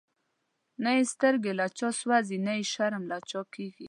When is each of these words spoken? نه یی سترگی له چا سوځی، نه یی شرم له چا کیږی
نه 0.83 0.91
یی 0.97 1.03
سترگی 1.11 1.53
له 1.59 1.65
چا 1.77 1.89
سوځی، 1.99 2.37
نه 2.45 2.51
یی 2.57 2.65
شرم 2.73 3.03
له 3.11 3.17
چا 3.29 3.41
کیږی 3.53 3.79